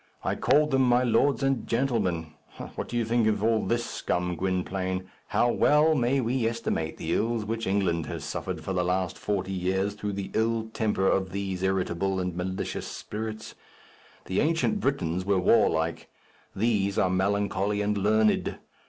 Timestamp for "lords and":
1.03-1.67